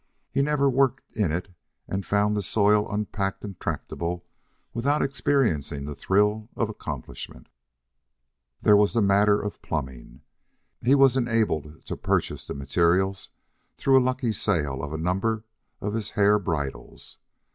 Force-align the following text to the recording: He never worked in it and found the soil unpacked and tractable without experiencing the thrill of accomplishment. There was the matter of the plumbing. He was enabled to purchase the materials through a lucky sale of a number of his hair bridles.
He 0.31 0.41
never 0.41 0.67
worked 0.67 1.15
in 1.15 1.31
it 1.31 1.49
and 1.87 2.03
found 2.03 2.35
the 2.35 2.41
soil 2.41 2.91
unpacked 2.91 3.43
and 3.43 3.59
tractable 3.59 4.25
without 4.73 5.03
experiencing 5.03 5.85
the 5.85 5.93
thrill 5.93 6.49
of 6.55 6.69
accomplishment. 6.69 7.49
There 8.63 8.75
was 8.75 8.93
the 8.93 9.01
matter 9.03 9.39
of 9.39 9.53
the 9.53 9.59
plumbing. 9.67 10.21
He 10.83 10.95
was 10.95 11.15
enabled 11.15 11.85
to 11.85 11.95
purchase 11.95 12.47
the 12.47 12.55
materials 12.55 13.29
through 13.77 13.99
a 13.99 14.01
lucky 14.03 14.31
sale 14.33 14.81
of 14.81 14.91
a 14.91 14.97
number 14.97 15.43
of 15.81 15.93
his 15.93 16.09
hair 16.09 16.39
bridles. 16.39 17.19